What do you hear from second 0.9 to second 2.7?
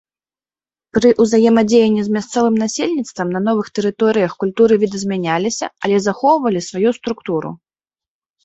Пры ўзаемадзеянні з мясцовым